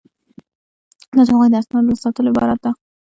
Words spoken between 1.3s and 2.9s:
هغوی د اسنادو له ساتلو عبارت ده.